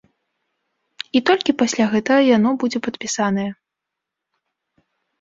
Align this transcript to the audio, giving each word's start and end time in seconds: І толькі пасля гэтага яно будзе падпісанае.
І 1.19 1.21
толькі 1.31 1.55
пасля 1.61 1.85
гэтага 1.93 2.21
яно 2.37 2.49
будзе 2.65 2.79
падпісанае. 2.91 3.49